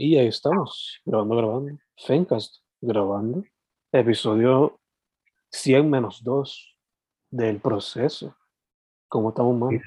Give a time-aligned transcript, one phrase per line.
[0.00, 1.78] Y ahí estamos, grabando, grabando.
[1.96, 3.42] Fencast, grabando.
[3.90, 4.78] Episodio
[5.50, 6.78] 100 menos 2
[7.32, 8.36] del proceso.
[9.08, 9.82] ¿Cómo estamos, man?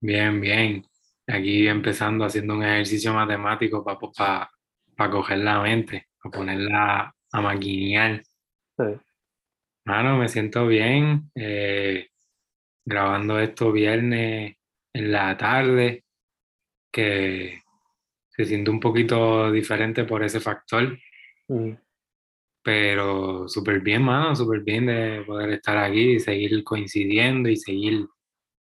[0.00, 0.84] Bien, bien.
[1.28, 4.50] Aquí empezando haciendo un ejercicio matemático para
[4.96, 8.24] pa, coger la mente, para ponerla a maquinear.
[8.76, 9.00] Sí.
[9.84, 11.30] Mano, me siento bien.
[11.36, 12.08] eh,
[12.84, 14.56] grabando esto viernes
[14.92, 16.04] en la tarde,
[16.90, 17.62] que
[18.36, 20.98] se siente un poquito diferente por ese factor,
[21.48, 21.74] Mm,
[22.62, 28.06] pero súper bien, mano, súper bien de poder estar aquí y seguir coincidiendo y seguir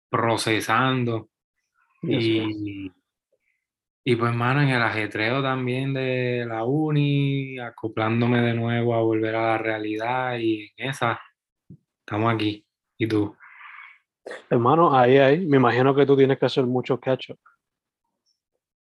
[0.09, 1.30] procesando.
[2.02, 2.91] Y,
[4.04, 9.35] y pues, mano, en el ajetreo también de la uni, acoplándome de nuevo a volver
[9.35, 11.21] a la realidad y en esa,
[11.99, 12.66] estamos aquí.
[12.98, 13.35] ¿Y tú?
[14.49, 15.46] Hermano, ahí, ahí.
[15.46, 17.40] Me imagino que tú tienes que hacer mucho catch-up.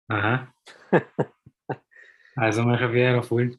[0.09, 0.55] Ajá.
[2.37, 3.51] A eso me refiero, full.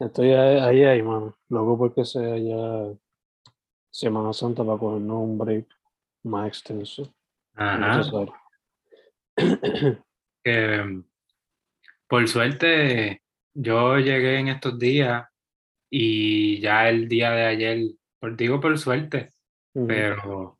[0.00, 1.36] Estoy ahí, ahí, mano.
[1.48, 2.94] Luego porque sea ya
[3.90, 5.66] Semana Santa para cogernos un break
[6.24, 7.12] más extenso.
[7.54, 8.02] Ajá.
[10.44, 11.04] mm,
[12.06, 13.22] por suerte
[13.54, 15.26] yo llegué en estos días
[15.90, 17.78] y ya el día de ayer,
[18.36, 19.32] digo por suerte,
[19.72, 20.58] pero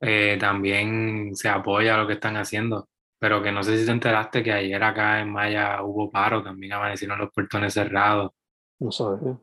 [0.00, 2.88] eh, también se apoya lo que están haciendo.
[3.18, 6.72] Pero que no sé si te enteraste que ayer acá en Maya hubo paro, también
[6.74, 8.32] amanecieron los portones cerrados.
[8.80, 9.36] No sabes.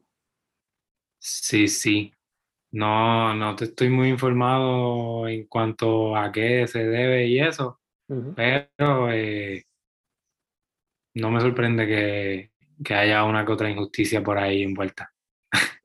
[1.20, 2.14] Sí, sí.
[2.72, 8.36] No, no te estoy muy informado en cuanto a qué se debe y eso, Ujú.
[8.36, 9.66] pero eh,
[11.16, 12.52] no me sorprende que,
[12.84, 15.12] que haya una que otra injusticia por ahí envuelta.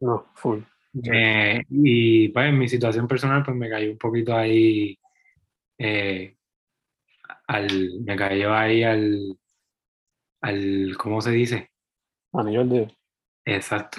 [0.00, 0.62] No, full.
[1.12, 4.98] Eh, y pues en mi situación personal, pues me cayó un poquito ahí,
[5.78, 6.37] eh,
[7.48, 9.38] al, me cayó ahí al,
[10.42, 11.70] al, ¿cómo se dice?
[12.32, 12.96] A nivel de.
[13.44, 13.98] Exacto.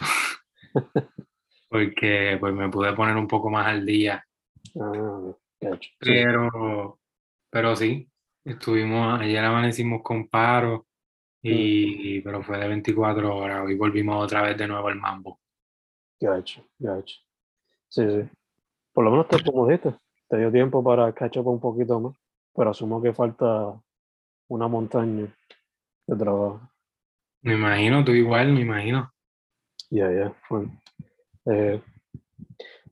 [1.69, 4.24] Porque pues me pude poner un poco más al día.
[4.79, 5.34] Ah.
[5.62, 5.91] Sí.
[6.00, 7.00] Pero,
[7.50, 8.09] pero sí,
[8.46, 10.88] estuvimos, ayer amanecimos con paro,
[11.41, 13.66] y, pero fue de 24 horas.
[13.66, 15.40] Hoy volvimos otra vez de nuevo al mambo.
[16.19, 17.18] Gacho, gacho.
[17.88, 18.29] Sí, sí.
[18.94, 19.95] Por lo menos te acomodiste.
[20.29, 22.16] Te dio tiempo para catch up un poquito más.
[22.56, 23.80] Pero asumo que falta
[24.50, 25.34] una montaña
[26.08, 26.62] de trabajo.
[27.42, 29.12] Me imagino, tú igual, me imagino.
[29.90, 30.34] Ya, ya.
[30.48, 30.66] full.
[31.46, 31.82] Eh,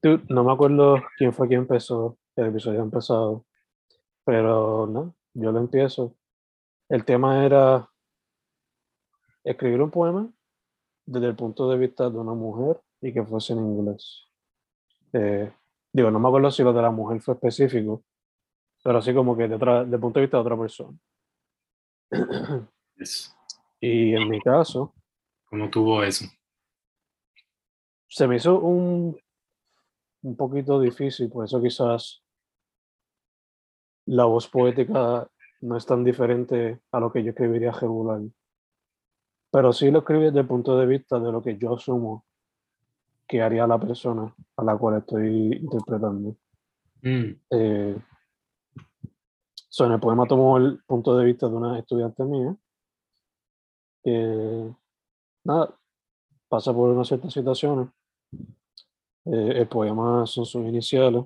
[0.02, 3.46] tú, no me acuerdo quién fue quien empezó el episodio empezado.
[4.24, 6.16] Pero no, yo lo empiezo.
[6.90, 7.90] El tema era
[9.44, 10.30] escribir un poema
[11.06, 14.26] desde el punto de vista de una mujer y que fuese en inglés.
[15.14, 15.52] Eh,
[15.92, 18.04] digo, no me acuerdo si lo de la mujer fue específico,
[18.88, 20.98] pero así como que de, otra, de punto de vista de otra persona.
[23.82, 24.96] y en mi caso,
[25.50, 26.24] ¿Cómo tuvo eso?
[28.08, 29.20] se me hizo un,
[30.22, 32.24] un poquito difícil, por eso quizás
[34.06, 38.22] la voz poética no es tan diferente a lo que yo escribiría regular.
[39.52, 42.26] Pero sí lo escribí desde el punto de vista de lo que yo asumo
[43.28, 46.38] que haría la persona a la cual estoy interpretando.
[47.02, 47.98] Mm, Eh,
[49.70, 52.56] so, en el poema tomo el punto de vista de una estudiante mía
[54.04, 54.74] que,
[55.44, 55.78] nada,
[56.48, 57.90] pasa por unas ciertas situaciones.
[59.26, 61.26] Eh, el poema son sus iniciales,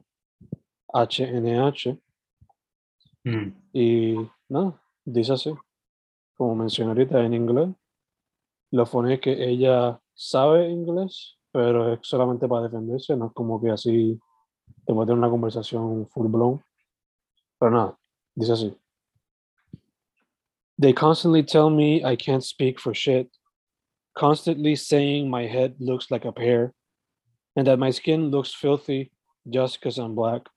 [0.92, 2.00] HNH,
[3.24, 4.16] mm, y
[4.50, 5.54] nada, dice así,
[6.36, 7.70] como mencioné ahorita en inglés.
[8.72, 13.62] Lo funny es que ella sabe inglés, pero es solamente para defenderse, no es como
[13.62, 14.20] que así
[14.86, 16.64] te tener una conversación full blown.
[17.60, 18.00] Pero nada,
[18.38, 18.76] dice así.
[20.78, 23.30] They constantly tell me I can't speak for shit,
[24.18, 26.74] constantly saying my head looks like a pear
[27.56, 29.12] and that my skin looks filthy
[29.50, 30.48] just because I'm black.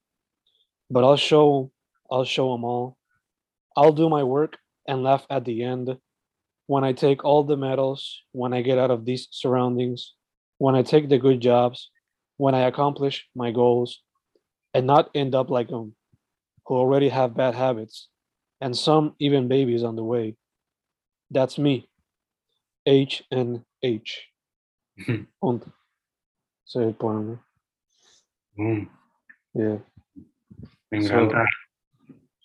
[0.90, 1.70] But I'll show
[2.10, 2.96] I'll show them all.
[3.76, 4.56] I'll do my work
[4.86, 5.96] and laugh at the end
[6.66, 10.14] when I take all the medals, when I get out of these surroundings,
[10.58, 11.90] when I take the good jobs,
[12.36, 14.00] when I accomplish my goals,
[14.72, 15.94] and not end up like them
[16.66, 18.08] who already have bad habits,
[18.60, 20.36] and some even babies on the way.
[21.30, 21.88] That's me.
[22.86, 24.28] H and H.
[25.40, 25.72] Punto.
[26.66, 27.38] Es el poema.
[28.56, 28.88] mm.
[29.54, 29.78] Yeah.
[30.90, 31.44] Me So- encanta.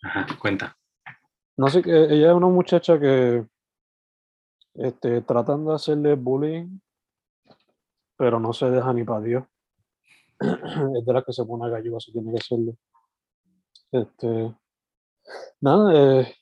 [0.03, 0.75] Ajá, cuenta.
[1.57, 3.45] No sé, que ella es una muchacha que
[4.75, 6.79] este, tratan de hacerle bullying,
[8.17, 9.43] pero no se deja ni para Dios.
[10.39, 12.73] es de las que se pone a gallo, así tiene que hacerlo.
[13.91, 14.53] Este,
[15.61, 16.35] nada, eh,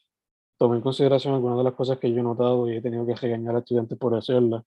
[0.58, 3.16] tomé en consideración algunas de las cosas que yo he notado y he tenido que
[3.16, 4.64] regañar a estudiantes por hacerlas,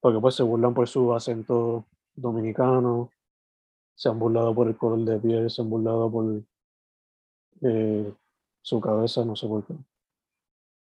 [0.00, 3.10] porque pues se burlan por su acento dominicano,
[3.94, 6.42] se han burlado por el color de piel, se han burlado por
[7.62, 8.14] eh,
[8.62, 9.74] su cabeza, no sé por qué.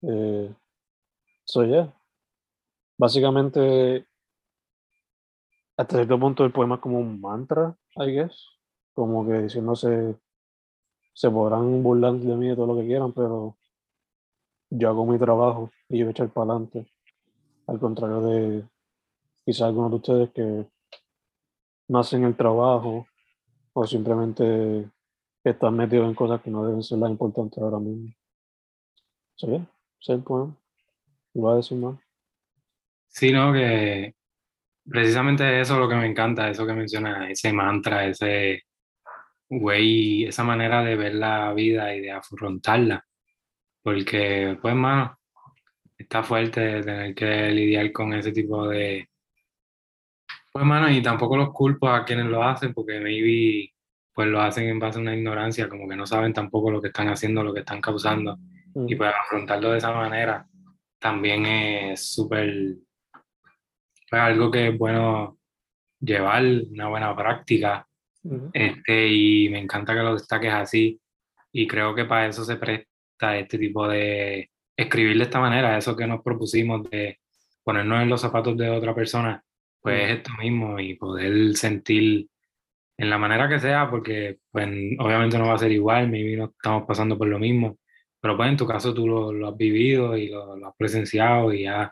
[0.03, 0.55] Eh,
[1.45, 1.93] so yeah.
[2.99, 4.07] Básicamente,
[5.77, 8.47] hasta cierto punto el poema es como un mantra, I guess.
[8.95, 10.17] Como que diciéndose,
[11.13, 13.57] se podrán burlar de mí de todo lo que quieran, pero
[14.71, 16.87] yo hago mi trabajo y yo voy a echar para adelante.
[17.67, 18.65] Al contrario de
[19.45, 20.67] quizás algunos de ustedes que
[21.89, 23.07] no hacen el trabajo
[23.75, 24.89] o simplemente
[25.45, 28.13] están metidos en cosas que no deben ser las importantes ahora mismo.
[29.37, 29.67] ¿Sí?
[30.01, 30.57] ¿Sí el poema?
[31.35, 31.99] ¿Iba a decir más?
[33.09, 34.15] Sí, no, que
[34.85, 38.63] precisamente eso es lo que me encanta, eso que menciona, ese mantra, ese
[39.59, 43.05] güey, esa manera de ver la vida y de afrontarla.
[43.83, 45.19] Porque, pues, mano,
[45.99, 49.09] está fuerte tener que lidiar con ese tipo de.
[50.53, 53.73] Pues, mano, y tampoco los culpo a quienes lo hacen, porque maybe
[54.15, 56.89] pues lo hacen en base a una ignorancia, como que no saben tampoco lo que
[56.89, 58.39] están haciendo, lo que están causando.
[58.87, 60.47] Y pues afrontarlo de esa manera
[60.99, 62.77] también es súper
[64.11, 65.39] pues algo que es bueno
[65.99, 67.89] llevar, una buena práctica.
[68.53, 71.01] Este, y me encanta que lo destaques así.
[71.53, 75.97] Y creo que para eso se presta este tipo de escribir de esta manera, eso
[75.97, 77.19] que nos propusimos de
[77.63, 79.43] ponernos en los zapatos de otra persona,
[79.81, 82.29] pues es esto mismo y poder sentir
[82.97, 84.67] en la manera que sea, porque pues
[84.99, 87.79] obviamente no va a ser igual, maybe no estamos pasando por lo mismo,
[88.21, 91.67] pero pues en tu caso tú lo, has vivido y lo, lo, has presenciado y
[91.67, 91.91] has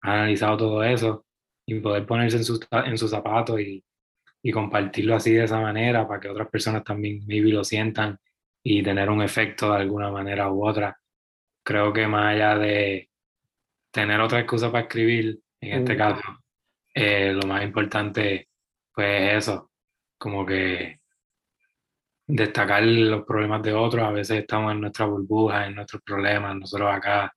[0.00, 1.26] analizado todo eso
[1.66, 3.84] y poder ponerse en sus en sus zapatos y,
[4.42, 8.18] y, compartirlo así de esa manera para que otras personas también maybe lo sientan
[8.62, 10.96] y tener un efecto de alguna manera u otra.
[11.64, 13.08] Creo que más allá de
[13.90, 15.98] tener otra excusa para escribir, en este mm.
[15.98, 16.22] caso,
[16.94, 18.48] eh, lo más importante
[18.94, 19.70] pues es eso,
[20.18, 21.00] como que
[22.26, 26.90] destacar los problemas de otros, a veces estamos en nuestra burbuja, en nuestros problemas, nosotros
[26.92, 27.34] acá,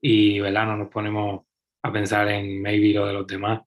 [0.00, 0.66] y ¿verdad?
[0.66, 1.46] no nos ponemos
[1.82, 3.62] a pensar en maybe lo de los demás.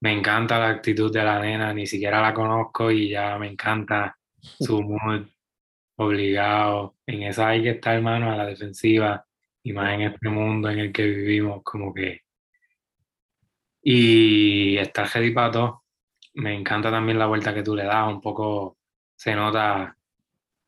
[0.00, 4.16] Me encanta la actitud de la nena, ni siquiera la conozco y ya me encanta
[4.40, 5.26] su mood
[5.96, 6.96] obligado.
[7.06, 9.24] En esa hay que estar, hermano, a la defensiva
[9.62, 12.22] y más en este mundo en el que vivimos, como que.
[13.82, 14.76] Y
[15.34, 15.84] para todo.
[16.34, 18.78] Me encanta también la vuelta que tú le das, un poco
[19.16, 19.96] se nota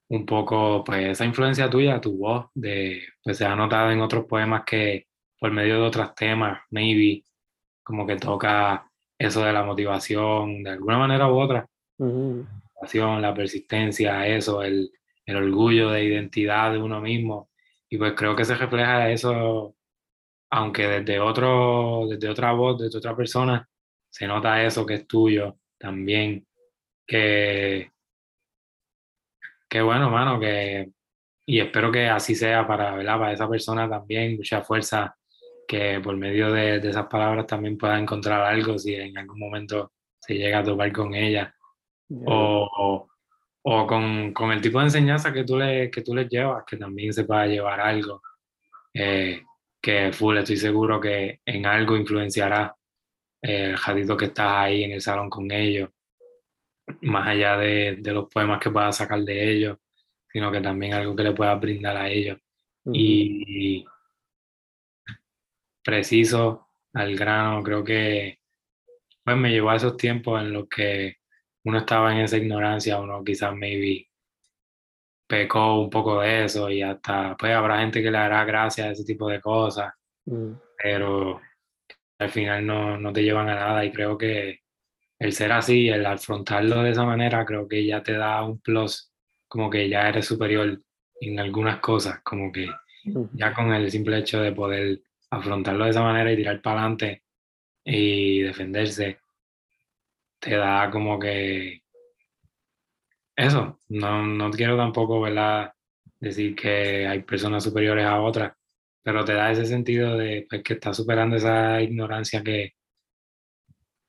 [0.09, 4.27] un poco pues esa influencia tuya, tu voz, de, pues se ha notado en otros
[4.27, 5.09] poemas que
[5.39, 7.25] por medio de otros temas, maybe,
[7.83, 8.92] como que toca
[9.27, 11.69] eso de la motivación, de alguna manera u otra.
[11.99, 14.91] La motivación, la persistencia, eso, el,
[15.25, 17.51] el, orgullo de identidad de uno mismo.
[17.89, 19.77] Y pues creo que se refleja eso,
[20.51, 23.69] aunque desde, otro, desde otra voz, desde otra persona,
[24.11, 26.47] se nota eso que es tuyo también.
[27.07, 27.93] Que,
[29.69, 30.91] que bueno, mano, que,
[31.47, 33.19] y espero que así sea para, ¿verdad?
[33.19, 35.17] para esa persona también, mucha fuerza
[35.67, 39.93] que por medio de, de, esas palabras también pueda encontrar algo si en algún momento
[40.19, 41.55] se llega a topar con ella.
[42.27, 43.09] O,
[43.63, 46.77] o, con, con, el tipo de enseñanza que tú, le, que tú les llevas, que
[46.77, 48.21] también se pueda llevar algo.
[48.93, 49.43] Eh,
[49.81, 52.77] que full, estoy seguro que en algo influenciará
[53.41, 55.91] el jadito que estás ahí en el salón con ellos,
[57.03, 59.79] más allá de, de los poemas que puedas sacar de ellos,
[60.33, 62.39] sino que también algo que le puedas brindar a ellos.
[62.93, 63.85] y,
[65.83, 67.63] preciso, al grano.
[67.63, 68.39] Creo que
[69.25, 71.17] pues, me llevó a esos tiempos en los que
[71.65, 74.09] uno estaba en esa ignorancia, uno quizás maybe
[75.27, 78.91] pecó un poco de eso y hasta pues habrá gente que le hará gracia a
[78.91, 79.93] ese tipo de cosas,
[80.27, 80.53] mm.
[80.83, 81.41] pero
[82.19, 84.61] al final no, no, te llevan a nada y creo que
[85.19, 89.13] el ser así, el afrontarlo de esa manera, creo que ya te da un plus,
[89.49, 90.83] como que ya eres superior
[91.21, 92.69] en algunas cosas, como que
[93.33, 95.01] ya con el simple hecho de poder
[95.33, 97.23] afrontarlo de esa manera y tirar para adelante
[97.85, 99.19] y defenderse,
[100.39, 101.83] te da como que
[103.35, 105.73] eso, no, no quiero tampoco, ¿verdad?
[106.21, 108.53] Decir que hay personas superiores a otras,
[109.03, 112.75] pero te da ese sentido de pues, que estás superando esa ignorancia que,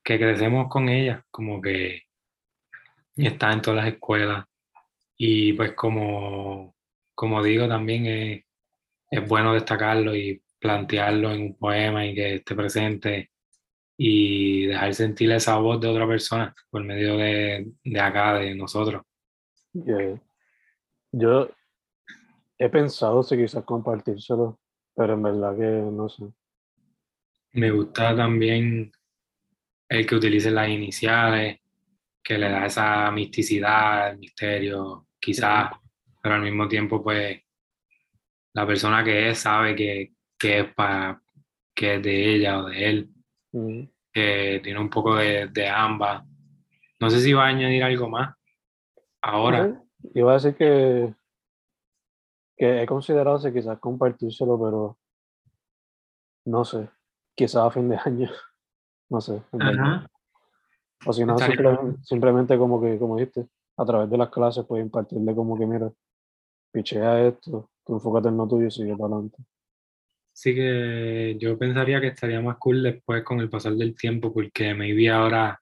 [0.03, 2.03] que crecemos con ella, como que
[3.15, 4.45] está en todas las escuelas.
[5.17, 6.75] Y pues como,
[7.15, 8.43] como digo, también es,
[9.09, 13.31] es bueno destacarlo y plantearlo en un poema y que esté presente
[13.97, 19.03] y dejar sentir esa voz de otra persona por medio de, de acá, de nosotros.
[21.11, 21.49] Yo,
[22.57, 24.57] he pensado si quizás compartírselo,
[24.95, 26.23] pero en verdad que no sé.
[27.51, 28.91] Me gusta también
[29.89, 31.59] el que utilice las iniciales,
[32.23, 35.71] que le da esa misticidad, el misterio, quizás,
[36.21, 37.41] pero al mismo tiempo, pues,
[38.53, 41.21] la persona que es sabe que, que es para
[41.73, 43.09] que es de ella o de él,
[43.53, 43.83] Mm.
[44.11, 46.23] que tiene un poco de, de ambas.
[46.99, 48.35] No sé si va a añadir algo más
[49.21, 49.81] ahora.
[50.13, 51.13] Iba a decir que,
[52.57, 54.97] que he considerado si quizás compartírselo, pero
[56.45, 56.89] no sé,
[57.35, 58.29] quizás a fin de año,
[59.09, 59.41] no sé.
[61.05, 63.47] O si no, Estaría simple- simplemente como que, como dijiste,
[63.77, 65.91] a través de las clases puedes impartirle como que, mira,
[66.71, 69.37] pichea esto, tú enfócate en lo tuyo y sigue para adelante.
[70.35, 74.73] Sí que yo pensaría que estaría más cool después con el pasar del tiempo, porque
[74.73, 75.59] maybe ahora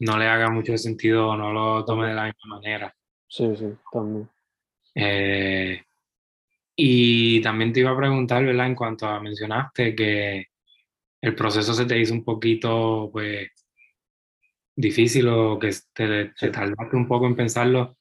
[0.00, 2.94] no le haga mucho sentido o no lo tome de la misma manera.
[3.26, 4.28] Sí, sí, también.
[4.94, 5.82] Eh,
[6.76, 8.66] y también te iba a preguntar, ¿verdad?
[8.66, 10.46] En cuanto a mencionaste que
[11.20, 13.48] el proceso se te hizo un poquito, pues,
[14.76, 16.50] difícil o que te, te Sí.
[16.52, 17.96] tardaste un poco en pensarlo.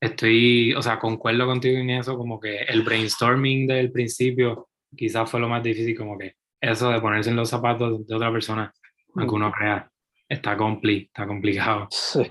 [0.00, 5.40] Estoy, o sea, concuerdo contigo en eso, como que el brainstorming del principio quizás fue
[5.40, 8.72] lo más difícil, como que eso de ponerse en los zapatos de otra persona,
[9.14, 9.90] aunque uno crea,
[10.28, 11.88] está compli, está complicado.
[11.90, 12.30] Sí,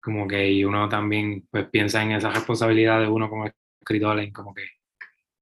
[0.00, 4.32] Como que y uno también pues piensa en esa responsabilidad de uno como escritor, en
[4.32, 4.64] como que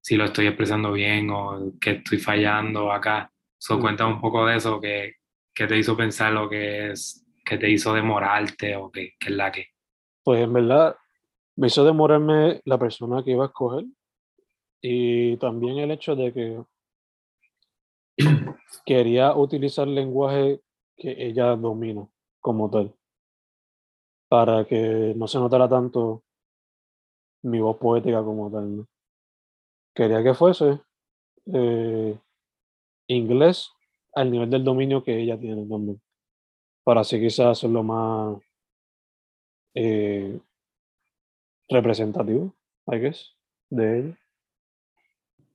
[0.01, 3.31] si lo estoy expresando bien o que estoy fallando acá.
[3.57, 5.15] So, cuenta un poco de eso que,
[5.53, 9.35] que te hizo pensar lo que es, que te hizo demorarte o que, que es
[9.35, 9.67] la que.
[10.23, 10.95] pues en verdad
[11.55, 13.85] me hizo demorarme la persona que iba a escoger
[14.81, 16.63] y también el hecho de que
[18.85, 20.61] quería utilizar lenguaje
[20.97, 22.07] que ella domina
[22.39, 22.93] como tal,
[24.29, 26.23] para que no se notara tanto
[27.43, 28.77] mi voz poética como tal.
[28.77, 28.87] ¿no?
[29.93, 30.79] Quería que fuese
[31.53, 32.17] eh,
[33.07, 33.71] inglés
[34.13, 36.01] al nivel del dominio que ella tiene también,
[36.83, 38.39] para así quizás hacerlo más
[39.75, 40.39] eh,
[41.69, 42.53] representativo,
[42.87, 43.35] I guess,
[43.69, 44.17] de ella.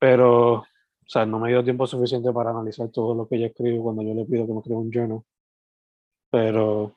[0.01, 0.67] Pero, o
[1.07, 4.15] sea, no me dio tiempo suficiente para analizar todo lo que ella escribe cuando yo
[4.15, 5.23] le pido que me escriba un journal.
[6.31, 6.97] Pero,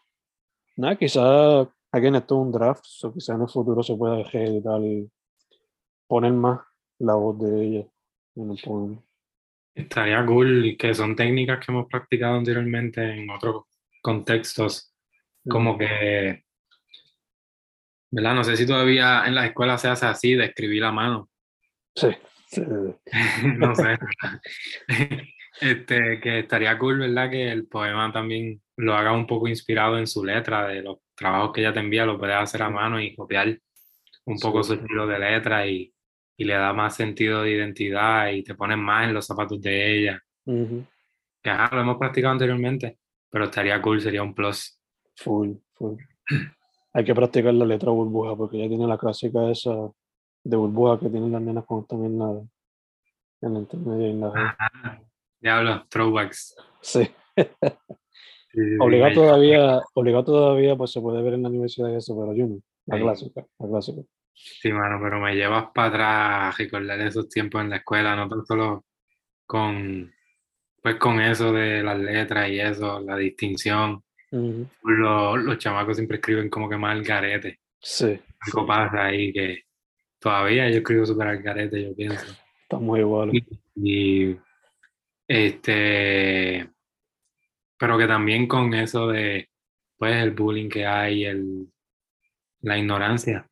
[0.78, 4.82] nada, quizás, again, esto es un draft, o quizás en el futuro se pueda editar
[4.82, 5.12] y
[6.08, 6.62] poner más
[7.00, 7.88] la voz de ella
[8.36, 9.04] en el poema.
[9.76, 13.66] Estaría cool, que son técnicas que hemos practicado anteriormente en otros
[14.02, 14.94] contextos,
[15.50, 16.46] como que,
[18.12, 18.36] ¿verdad?
[18.36, 21.30] No sé si todavía en la escuela se hace así, de escribir a mano.
[21.96, 22.08] Sí,
[23.58, 23.98] no sé.
[25.62, 27.30] Este, que estaría cool, ¿verdad?
[27.30, 31.54] Que el poema también lo haga un poco inspirado en su letra, de los trabajos
[31.54, 33.48] que ella te envía, lo puedes hacer a mano y copiar
[34.26, 34.80] un Sí, poco su sí.
[34.80, 35.94] estilo de letra y,
[36.38, 40.00] y le da más sentido de identidad y te pones más en los zapatos de
[40.00, 40.22] ella.
[40.46, 40.86] Ujú,
[41.42, 42.98] Que ajá, lo hemos practicado anteriormente,
[43.30, 44.82] pero estaría cool, sería un plus.
[45.18, 45.98] Full, full.
[46.94, 49.72] Hay que practicar la letra burbuja porque ya tiene la clásica esa
[50.44, 52.30] de burbuja que tienen las nenas cuando están en la,
[53.42, 54.28] en la intermedia y en la.
[54.28, 55.02] Ajá.
[55.40, 56.56] Diablo, throwbacks.
[56.82, 57.04] Sí.
[57.06, 57.44] Sí,
[58.52, 62.34] sí, sí, Obligado todavía, obligado todavía, pues se puede ver en la universidad eso, pero
[62.36, 62.60] yo no.
[62.86, 63.04] La Sí.
[63.04, 64.02] clásica, la clásica.
[64.34, 68.44] Sí, mano, pero me llevas para atrás recordar esos tiempos en la escuela, no tan
[68.46, 68.86] solo
[69.46, 70.12] con,
[70.82, 74.04] pues con eso de las letras y eso, la distinción.
[74.32, 77.60] Ujú, Los, los chamacos siempre escriben como que más al garete.
[77.80, 79.62] Sí, Algo pasa ahí que
[80.24, 82.26] todavía yo escribo súper al garete, yo pienso.
[82.62, 83.44] estamos iguales.
[83.76, 84.38] Y
[85.28, 86.70] este,
[87.78, 89.50] pero que también con eso de,
[89.98, 91.68] pues, el bullying que hay, el,
[92.62, 93.50] la ignorancia.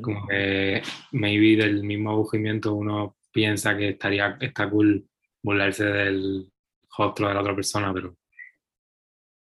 [0.00, 5.04] Como que maybe del mismo aburrimiento uno piensa que estaría está cool
[5.42, 6.48] burlarse del
[6.96, 8.16] rostro de la otra persona, pero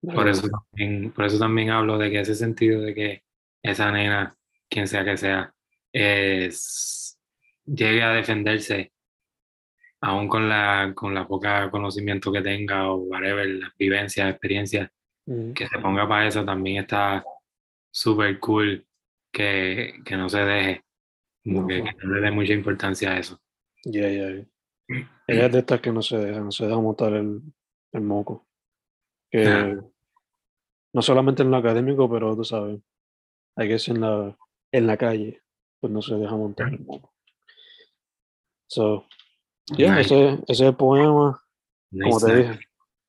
[0.02, 3.22] por eso también, por eso también hablo de que ese sentido de que
[3.62, 4.36] esa nena,
[4.68, 5.54] quien sea que sea,
[5.92, 7.18] es,
[7.64, 8.92] llegue a defenderse
[10.00, 14.90] aún con la, con la poca conocimiento que tenga o whatever, las vivencias, experiencias,
[15.26, 17.24] ujú, que se ponga para eso también está
[17.90, 18.86] súper cool
[19.32, 20.84] que, que no se deje,
[21.44, 23.40] como No, que, que no le dé mucha importancia a eso.
[23.84, 24.46] Ya, ya, ya.
[25.26, 27.42] Ella es de estas que no se deja, no se deja montar el,
[27.92, 28.46] el moco.
[29.30, 29.78] Que
[30.94, 32.80] no solamente en lo académico, pero tú sabes,
[33.56, 34.38] hay que ser en la,
[34.72, 35.42] en la calle,
[35.80, 36.70] pues no se deja montar.
[38.66, 39.06] So,
[39.76, 41.42] yeah, Nice, ese, ese poema,
[41.90, 42.36] como te nice.
[42.36, 42.60] dije,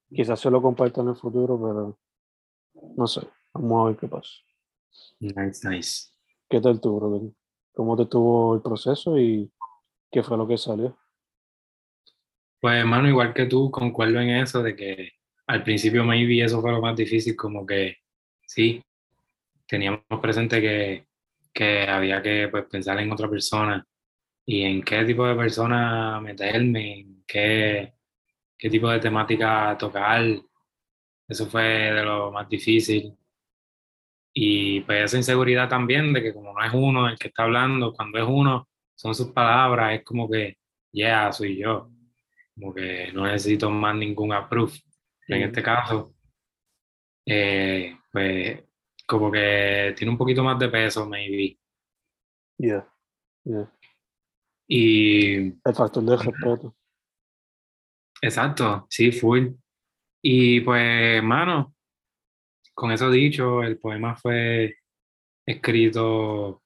[0.10, 2.00] quizás se lo comparta en el futuro, pero
[2.96, 3.22] no sé,
[3.54, 4.32] vamos a ver qué pasa.
[5.20, 6.10] Nice, nice.
[6.50, 7.32] ¿Qué tal tú, brother?
[7.74, 9.52] ¿Cómo te tuvo el proceso y
[10.12, 10.98] ¿Qué fue lo que salió?
[12.60, 15.12] Pues hermano, igual que tú, concuerdo en eso de que
[15.48, 17.98] al principio maybe eso fue lo más difícil, como que
[18.46, 18.84] sí,
[19.68, 21.08] teníamos presente que,
[21.60, 23.86] que había que pues, pensar en otra persona
[24.46, 27.96] y en qué tipo de persona meterme, en qué,
[28.58, 30.24] qué tipo de temática tocar.
[31.28, 33.14] Eso fue de lo más difícil.
[34.34, 37.94] Y pues esa inseguridad también de que como no es uno el que está hablando,
[37.94, 40.58] cuando es uno, son sus palabras, es como que,
[40.94, 41.90] yeah, soy yo.
[42.56, 44.74] Como que no necesito más ningún approve.
[45.28, 46.14] En este caso,
[47.26, 48.69] eh, pues
[49.10, 51.58] como que tiene un poquito más de peso, maybe.
[52.60, 52.88] Yeah,
[53.44, 53.68] yeah.
[54.68, 56.76] Y El factor de respeto.
[58.22, 59.48] exacto, sí, full.
[60.22, 61.74] Y pues, hermano,
[62.76, 64.76] con eso dicho, el poema fue
[65.44, 66.62] escrito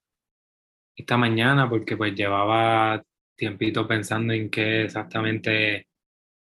[0.97, 3.01] esta mañana porque pues llevaba
[3.37, 5.87] tiempito pensando en qué exactamente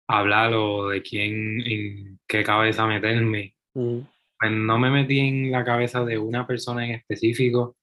[0.09, 3.55] hablar o de quién, en qué cabeza meterme.
[3.73, 4.01] Mm,
[4.39, 7.75] Pues no me metí en la cabeza de una persona en específico,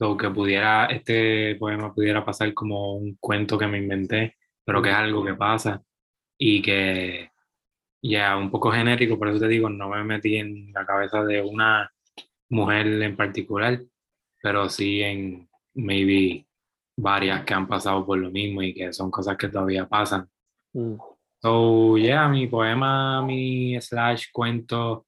[0.00, 4.90] o que pudiera, este poema pudiera pasar como un cuento que me inventé, pero que
[4.90, 5.82] es algo que pasa
[6.38, 7.30] y que
[8.02, 11.42] ya un poco genérico, por eso te digo, no me metí en la cabeza de
[11.42, 11.90] una
[12.48, 13.82] mujer en particular,
[14.40, 16.46] pero sí en maybe
[16.96, 20.28] varias que han pasado por lo mismo y que son cosas que todavía pasan.
[20.74, 20.94] mm,
[21.40, 25.06] So, yeah, mi poema, mi slash cuento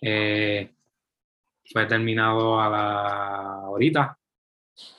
[0.00, 0.70] eh,
[1.72, 4.18] fue terminado a la ahorita,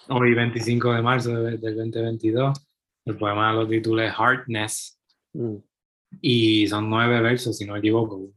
[0.10, 2.66] hoy 25 de marzo de- del 2022.
[3.06, 5.00] El poema lo titulé Hardness
[5.34, 5.56] mm,
[6.22, 8.32] y son nueve versos, si no me equivoco.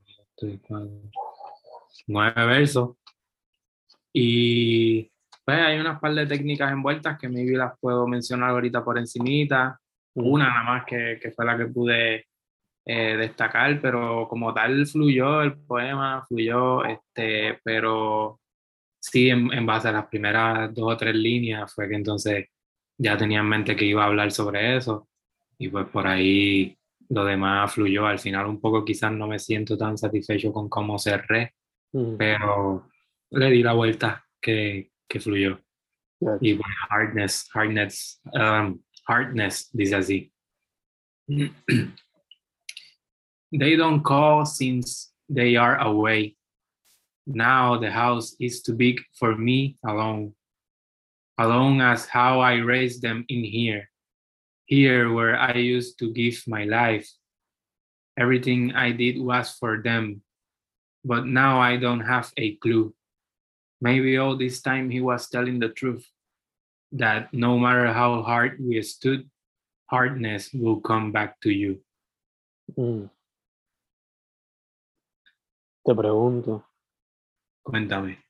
[2.06, 2.96] Nueve versos.
[4.12, 5.10] Y
[5.44, 9.80] pues hay unas par de técnicas envueltas que maybe las puedo mencionar ahorita por encimita.
[10.14, 12.26] mm, Una nada más que, que fue la que pude
[12.90, 18.40] eh, destacar, pero como tal fluyó el poema, fluyó, este, pero
[18.98, 22.46] sí en, en base a las primeras dos o tres líneas fue que entonces
[22.96, 25.06] ya tenía en mente que iba a hablar sobre eso
[25.58, 26.78] y pues por ahí
[27.10, 28.06] lo demás fluyó.
[28.06, 31.56] Al final un poco quizás no me siento tan satisfecho con cómo cerré,
[31.92, 32.88] mm, pero
[33.32, 35.60] le di la vuelta que, que fluyó.
[36.40, 40.32] Y bueno, hardness, hardness, um, hardness, dice así.
[43.52, 46.36] They don't call since they are away.
[47.26, 50.34] Now the house is too big for me alone.
[51.38, 53.88] Alone as how I raised them in here.
[54.66, 57.08] Here where I used to give my life.
[58.18, 60.22] Everything I did was for them.
[61.04, 62.92] But now I don't have a clue.
[63.80, 66.04] Maybe all this time he was telling the truth
[66.92, 69.30] that no matter how hard we stood,
[69.86, 71.80] hardness will come back to you.
[72.76, 73.08] mm.
[75.88, 76.66] Te pregunto,
[77.62, 78.22] Cuéntame.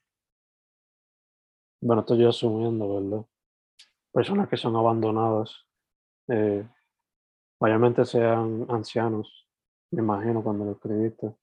[1.80, 3.26] bueno, estoy yo asumiendo, ¿verdad?
[4.12, 5.66] Personas que son abandonadas,
[6.28, 6.64] eh,
[7.58, 9.48] obviamente sean ancianos,
[9.90, 11.34] me imagino cuando lo escribiste,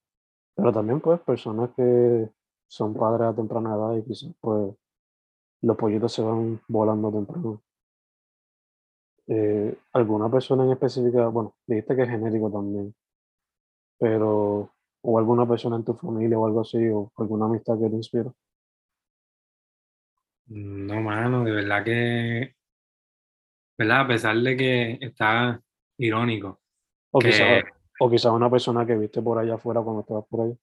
[0.55, 2.31] pero también pues personas que
[2.65, 4.73] son padres a temprana edad y quizás pues
[5.63, 7.61] los pollitos se van volando temprano.
[9.27, 12.95] Eh, ¿Alguna persona en específica, bueno, dijiste que es genérico también,
[13.99, 14.74] pero
[15.07, 18.31] o alguna persona en tu familia o algo así, o alguna amistad que te inspira?
[20.47, 22.55] No, mano, de verdad que,
[23.77, 24.01] ¿verdad?
[24.01, 25.61] A pesar de que está
[25.97, 26.59] irónico,
[27.11, 27.29] O que
[28.09, 30.55] quizás una persona que viste por allá afuera cuando estabas por allá.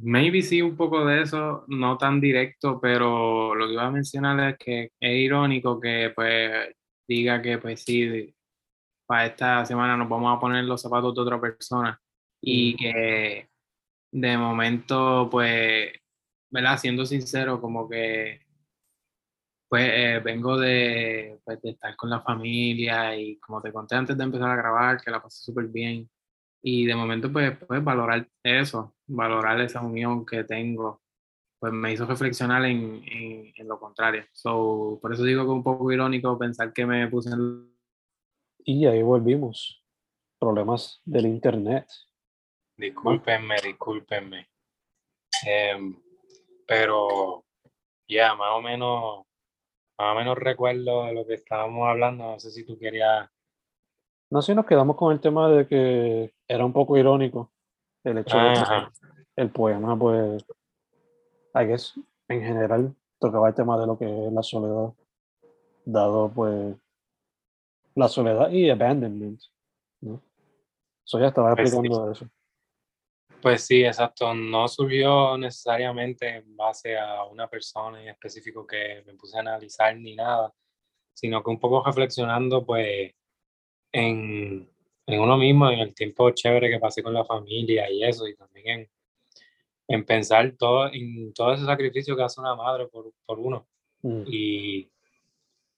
[0.00, 4.50] maybe sí un poco de eso, no tan directo, pero lo que iba a mencionar
[4.50, 6.74] es que es irónico que pues
[7.06, 8.34] diga que pues sí,
[9.06, 12.00] para esta semana nos vamos a poner los zapatos de otra persona
[12.40, 13.48] y que
[14.12, 15.92] de momento pues,
[16.50, 16.78] ¿verdad?
[16.78, 18.48] Siendo sincero, como que
[19.68, 24.16] pues eh, vengo de, pues, de estar con la familia y como te conté antes
[24.16, 26.08] de empezar a grabar, que la pasé súper bien.
[26.62, 31.02] Y de momento, pues, pues valorar eso, valorar esa unión que tengo,
[31.60, 34.24] pues me hizo reflexionar en, en, en lo contrario.
[34.32, 37.70] So, por eso digo que es un poco irónico pensar que me puse en...
[38.64, 39.84] Y ahí volvimos.
[40.38, 41.86] Problemas del internet.
[42.78, 44.48] Discúlpenme, discúlpenme.
[45.46, 45.94] Em,
[46.66, 47.44] pero
[48.08, 49.26] ya, más o menos,
[49.98, 52.24] más o menos recuerdo de lo que estábamos hablando.
[52.24, 53.28] No sé si tú querías
[54.30, 57.50] No sé, nos quedamos con el tema de que era un poco irónico
[58.04, 60.44] el hecho de que el poema, pues,
[61.54, 61.94] I guess,
[62.28, 64.94] en general, tocaba el tema de lo que es la soledad
[65.84, 66.76] dado pues
[67.94, 69.40] la soledad y abandonment.
[70.00, 70.22] ¿no?
[71.04, 71.76] So ya estaba Pues sí.
[71.76, 72.28] explicando eso.
[73.40, 74.34] Pues sí, exacto.
[74.34, 79.96] No surgió necesariamente en base a una persona en específico que me puse a analizar
[79.96, 80.52] ni nada,
[81.14, 83.12] sino que un poco reflexionando pues
[83.92, 84.68] en,
[85.06, 88.34] en uno mismo, en el tiempo chévere que pasé con la familia y eso, y
[88.36, 88.90] también en,
[89.88, 93.66] en pensar todo, en todo ese sacrificio que hace una madre por, por uno.
[94.02, 94.90] Mm, y,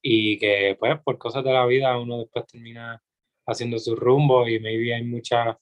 [0.02, 3.02] y que pues por cosas de la vida uno después termina
[3.46, 5.56] haciendo su rumbo y maybe hay muchas,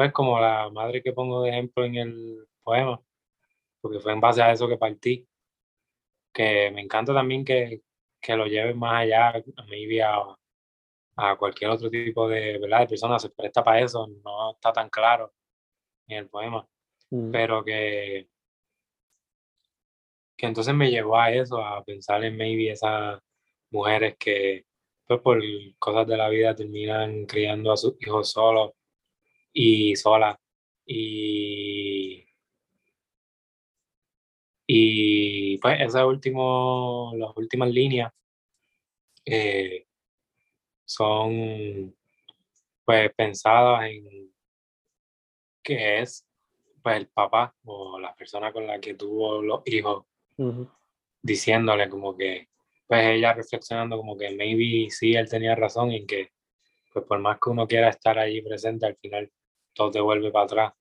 [0.00, 2.98] pues como la madre que pongo de ejemplo en el poema,
[3.82, 5.28] porque fue en base a eso que partí,
[6.32, 7.82] que me encanta también que,
[8.18, 10.34] que lo lleven más allá, maybe a,
[11.16, 12.80] a cualquier otro tipo de, ¿verdad?
[12.80, 15.34] de persona, se presta para eso, no está tan claro
[16.08, 16.66] en el poema
[17.10, 18.30] mm, pero que,
[20.34, 23.20] que entonces me llevó a eso, a pensar en maybe esas
[23.70, 24.64] mujeres que
[25.06, 25.42] pues por
[25.78, 28.72] cosas de la vida terminan criando a sus hijos solos
[29.52, 30.36] y solas
[30.86, 32.24] y
[34.72, 38.12] y pues ese último, las últimas líneas
[39.24, 39.84] eh,
[40.84, 41.92] son
[42.84, 44.32] pues pensadas en
[45.62, 46.24] que es
[46.82, 50.04] pues el papá o la persona con la que tuvo los hijos
[51.20, 52.48] diciéndole como que,
[52.86, 56.30] pues ella reflexionando como que maybe sí él tenía razón en que,
[56.92, 59.30] pues por más que uno quiera estar allí presente, al final
[59.74, 60.72] todo te vuelve para atrás.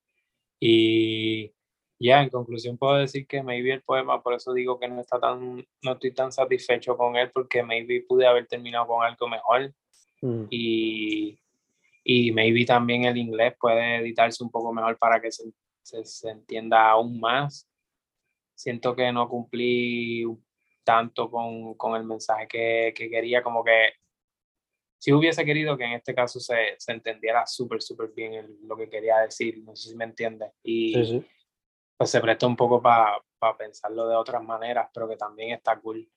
[0.60, 1.54] Y
[2.00, 5.20] ya, en conclusión puedo decir que maybe el poema, por eso digo que no está
[5.20, 9.74] tan, no estoy tan satisfecho con él, porque maybe pude haber terminado con algo mejor
[10.22, 11.40] mm, y,
[12.04, 16.30] y maybe también el inglés puede editarse un poco mejor para que se, se, se
[16.30, 17.68] entienda aún más.
[18.56, 20.26] Siento que no cumplí
[20.84, 23.90] tanto con, con el mensaje que, que quería, como que
[25.00, 28.76] si hubiese querido que en este caso se, se entendiera súper, súper bien el- lo
[28.78, 31.26] que quería decir, no sé si me entiendes, y Sí, sí.
[31.98, 33.22] pues se presta un poco para
[33.58, 36.08] pensarlo de otras maneras, pero que también está cool.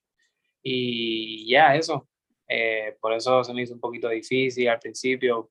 [0.63, 2.09] Y ya, eso.
[2.49, 5.51] Eh, por eso se me hizo un poquito difícil al principio,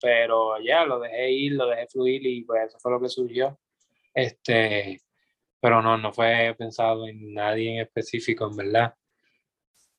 [0.00, 3.58] pero ya lo dejé ir, lo dejé fluir y pues eso fue lo que surgió.
[4.14, 5.00] Este,
[5.60, 8.94] pero no, no fue pensado en nadie en específico, en verdad.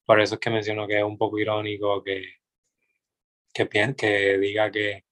[0.07, 2.23] Por eso es que menciono que es un poco irónico que,
[3.53, 5.03] que, que diga que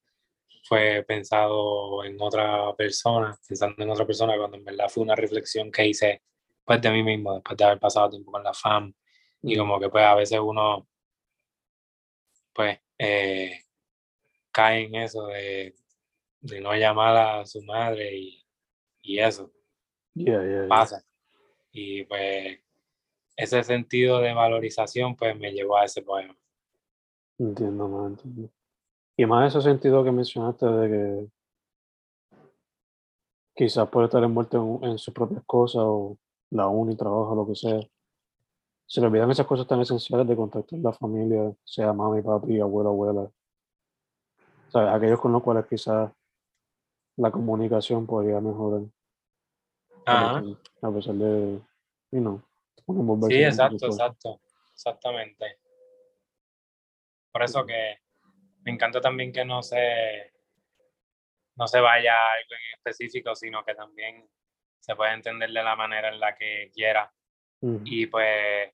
[0.64, 5.70] fue pensado en otra persona, pensando en otra persona, cuando en verdad fue una reflexión
[5.70, 6.22] que hice
[6.64, 8.94] pues de mí mismo, después de haber pasado tiempo con la fam.
[9.42, 10.88] Y como que pues a veces uno
[12.54, 13.60] pues eh,
[14.50, 15.74] cae en eso de,
[16.40, 18.42] de no llamar a su madre y,
[19.02, 19.52] y eso
[20.14, 20.68] yeah, yeah, yeah.
[20.68, 21.04] pasa.
[21.70, 22.65] Y pues
[23.36, 26.36] ese sentido de valorización pues me llevó a ese poema.
[27.38, 28.50] Entiendo, más entiendo.
[29.16, 31.28] Y más ese sentido que mencionaste de que
[33.54, 36.18] quizás por estar envuelto en, en sus propias cosas o
[36.50, 37.80] la uni, trabajo, lo que sea,
[38.86, 42.90] se le olvidan esas cosas tan esenciales de contactar la familia, sea mami, papi, abuelo,
[42.90, 43.30] abuela.
[44.68, 44.94] ¿Sabes?
[44.94, 46.12] Aquellos con los cuales quizás
[47.16, 48.82] la comunicación podría mejorar.
[50.06, 50.44] A Ajá.
[50.82, 51.60] a pesar de,
[52.12, 52.40] you know,
[53.28, 54.40] Sí, exacto, exacto,
[54.72, 55.58] exactamente.
[57.32, 57.98] Por eso que
[58.62, 60.32] me encanta también que no se,
[61.56, 64.28] no se vaya a algo en específico, sino que también
[64.80, 67.12] se puede entender de la manera en la que quiera.
[67.60, 67.82] Ujú.
[67.84, 68.72] Y pues,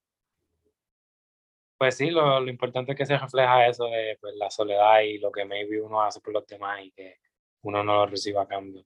[1.78, 5.18] pues sí, lo, lo importante es que se refleja eso de pues, la soledad y
[5.18, 7.18] lo que maybe uno hace por los demás y que
[7.62, 8.84] uno no lo reciba a cambio.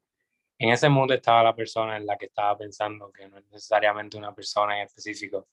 [0.59, 4.17] En ese mundo estaba la persona en la que estaba pensando, que no es necesariamente
[4.17, 5.49] una persona en específico,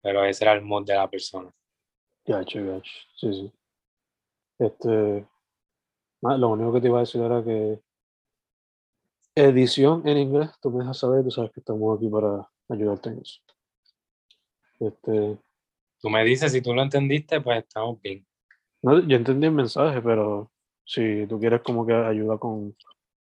[0.00, 1.50] pero ese era el mood de la persona.
[2.24, 2.92] Gacho, gacho.
[3.16, 3.52] Sí, sí.
[4.58, 5.26] Este,
[6.22, 7.80] lo único que te iba a decir era que
[9.34, 13.20] edición en inglés, tú me dejas saber, tú sabes que estamos aquí para ayudarte en
[13.20, 13.40] eso.
[14.78, 15.38] Este,
[16.00, 18.26] Tú me dices, si tú lo entendiste, pues estamos bien.
[18.82, 20.50] no, yo entendí el mensaje, pero
[20.84, 22.74] si tú quieres como que ayuda con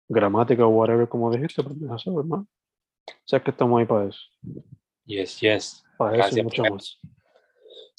[0.08, 2.48] gramática o whatever, como dijiste, pues me dejas saber, hermano.
[3.26, 4.20] Sabes que estamos ahí para eso.
[5.06, 5.84] Yes, yes.
[5.98, 7.00] Para eso y Gracias mucho más.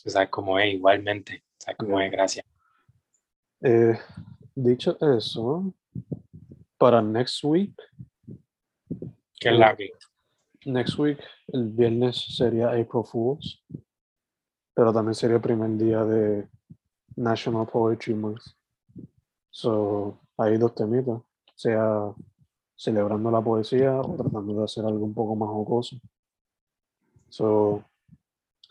[0.03, 1.45] Tú sabes cómo es, igualmente.
[1.59, 2.07] Sabes cómo Ya.
[2.07, 2.47] es, gracias.
[3.63, 3.99] Eh,
[4.55, 5.73] dicho eso,
[6.79, 7.75] para next week,
[9.41, 9.91] ¿Qué es la que?
[10.65, 13.63] next week, el viernes sería April Fools,
[14.75, 16.49] pero también sería el primer día de
[17.17, 18.43] National Poetry Month.
[19.51, 21.21] So, hay dos temitas,
[21.57, 22.15] sea
[22.77, 25.97] celebrando la poesía o tratando de hacer algo un poco más jocoso.
[27.29, 27.83] So,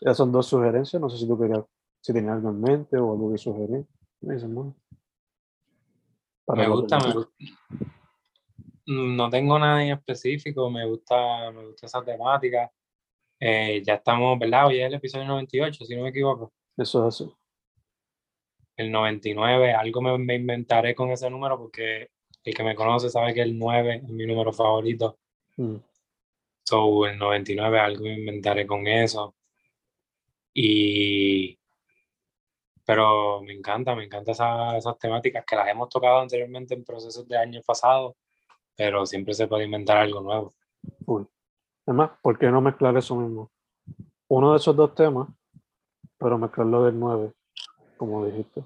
[0.00, 1.00] Esas son dos sugerencias.
[1.00, 1.64] No sé si tú querías,
[2.00, 3.84] si tenías algo en mente o algo que sugerir.
[4.20, 4.74] Me dicen, bueno.
[6.48, 7.32] Me gusta, me gusta.
[8.86, 12.70] No tengo nada en específico, me gusta, me gusta esa temática.
[13.40, 14.68] Eh, ya estamos, ¿verdad?
[14.68, 16.52] Hoy es el episodio 98, si no me equivoco.
[16.76, 17.34] Eso es así.
[18.76, 22.10] El 99, algo me, me inventaré con ese número porque
[22.46, 25.18] el que me conoce sabe que el 9 es mi número favorito.
[25.56, 25.76] Mm.
[26.64, 29.34] So, el 99, algo me inventaré con eso.
[30.54, 31.58] Y.
[32.84, 37.26] Pero me encanta, me encanta esa- esas temáticas que las hemos tocado anteriormente en procesos
[37.26, 38.14] de años pasados,
[38.76, 40.54] pero siempre se puede inventar algo nuevo.
[41.84, 43.50] Además, ¿por qué no mezclar eso mismo?
[44.28, 45.28] Uno de esos dos temas,
[46.18, 47.32] pero mezclarlo del 9,
[47.96, 48.62] como dijiste.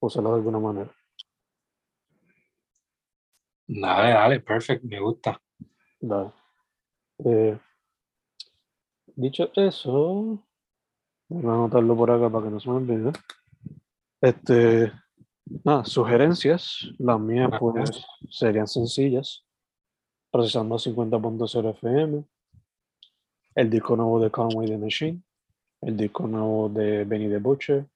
[0.00, 0.90] Usarlo de alguna manera.
[3.66, 5.40] Dale, dale, perfect, me gusta.
[6.00, 6.30] Dale.
[7.24, 7.58] Eh,
[9.16, 10.42] dicho eso,
[11.28, 13.12] voy a anotarlo por acá para que no se me olvide.
[14.20, 14.92] Este,
[15.64, 16.88] nada, sugerencias.
[16.98, 19.44] Las mías, pues, serían sencillas.
[20.30, 22.24] Procesando 50.0 FM.
[23.54, 25.22] El disco nuevo de Conway the Machine.
[25.80, 27.86] El disco nuevo de Benny the Butcher.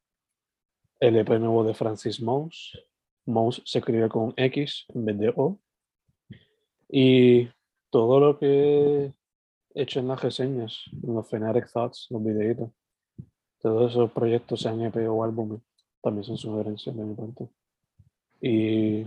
[1.01, 2.79] El EP nuevo de Francis Mose.
[3.29, 5.61] Mose se escribe con X en vez de O.
[6.89, 7.49] Y
[7.91, 9.13] todo lo que
[9.75, 12.71] he hecho en las reseñas, en los Fanatic Thoughts, los videitos,
[13.61, 15.61] todos esos proyectos, sean EP o álbumes,
[16.03, 17.49] también son sugerencias de mi parte.
[18.41, 19.05] Y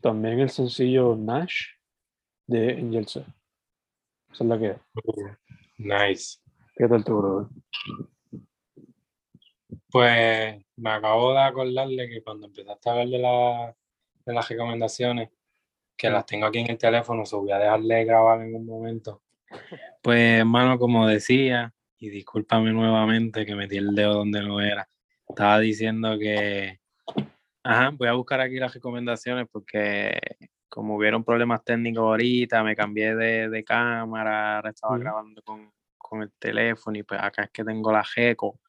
[0.00, 1.66] también el sencillo Nash
[2.46, 3.20] de Angel C.
[4.32, 4.76] Esa es la que.
[5.78, 6.38] Nice.
[6.74, 7.48] ¿Qué tal tu brother?
[9.90, 13.76] Pues me acabo de acordar de que cuando empezaste a hablar de, la,
[14.24, 15.30] de las recomendaciones,
[15.96, 19.22] que las tengo aquí en el teléfono, so voy a dejarle grabar en un momento.
[20.02, 24.88] Pues, hermano, como decía, y discúlpame nuevamente que metí el dedo donde no era,
[25.28, 26.80] estaba diciendo que,
[27.62, 30.18] ajá, voy a buscar aquí las recomendaciones porque
[30.68, 36.22] como hubieron problemas técnicos ahorita, me cambié de, de cámara, ahora estaba grabando con, con
[36.22, 38.60] el teléfono y pues acá es que tengo la GECO.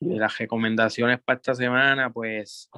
[0.00, 2.70] Y las recomendaciones para esta semana, pues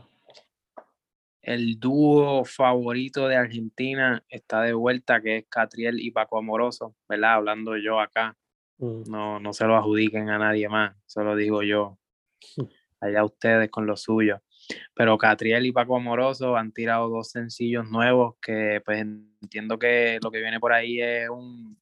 [1.41, 7.35] el dúo favorito de Argentina está de vuelta, que es Catriel y Paco Amoroso, ¿verdad?
[7.35, 8.37] Hablando yo acá,
[8.83, 11.99] Mm, no, no se lo adjudiquen a nadie más, se lo digo yo.
[13.01, 14.43] Allá ustedes con lo suyo.
[14.95, 20.31] Pero Catriel y Paco Amoroso han tirado dos sencillos nuevos que pues entiendo que lo
[20.31, 21.77] que viene por ahí es un,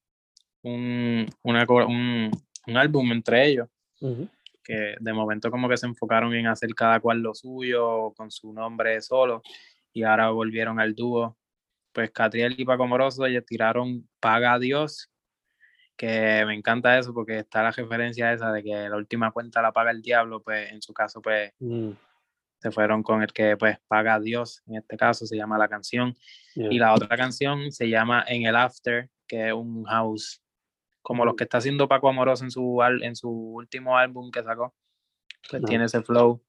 [0.62, 2.30] un, una un,
[2.66, 3.68] un álbum entre ellos
[4.00, 4.28] ujú.
[4.62, 8.52] Que de momento como que se enfocaron en hacer cada cual lo suyo con su
[8.52, 9.42] nombre solo
[9.92, 11.36] y ahora volvieron al dúo.
[11.92, 15.10] Pues Catriel y Paco Moroso ellos tiraron Paga a Dios,
[15.96, 19.72] que me encanta eso porque está la referencia esa de que la última cuenta la
[19.72, 21.90] paga el diablo, pues en su caso pues Mm,
[22.60, 25.68] se fueron con el que pues paga a Dios, en este caso se llama la
[25.68, 26.16] canción.
[26.54, 26.68] yeah.
[26.70, 30.42] Y la otra canción se llama En el After, que es un house,
[31.02, 34.74] como los que está haciendo Paco Amoroso en su, en su último álbum que sacó.
[35.52, 35.58] Ah.
[35.66, 36.42] tiene ese flow.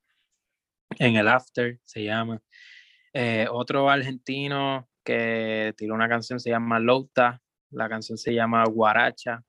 [1.00, 2.42] En el After se llama.
[3.14, 7.42] Eh, otro argentino que tiró una canción se llama Louta.
[7.70, 9.44] La canción se llama Guaracha.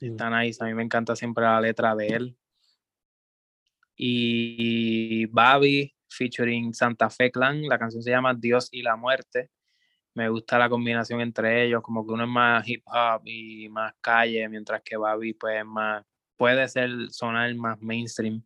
[0.00, 0.62] Mm, Está nice.
[0.62, 2.36] A mí me encanta siempre la letra de él.
[3.96, 7.62] Y Babi featuring Santa Fe Clan.
[7.62, 9.50] La canción se llama Dios y la muerte.
[10.14, 13.94] Me gusta la combinación entre ellos, como que uno es más hip hop y más
[14.00, 16.04] calle, mientras que Babi pues es más,
[16.36, 18.42] puede ser sonar más mainstream.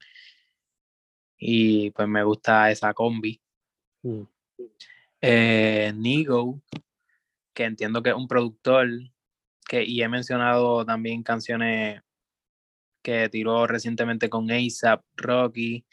[1.38, 3.40] Y pues me gusta esa combi.
[4.02, 4.22] mm,
[5.20, 6.60] Eh, Nigo,
[7.54, 8.88] que entiendo que es un productor,
[9.66, 12.02] que, y he mencionado también canciones
[13.02, 15.84] que tiró recientemente con ASAP, Rocky